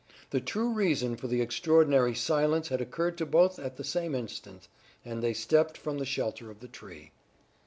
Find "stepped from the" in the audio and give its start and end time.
5.35-6.05